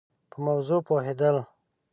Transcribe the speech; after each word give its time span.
په 0.29 0.37
موضوع 0.45 0.79
پوهېد 0.87 1.21
ل 1.35 1.37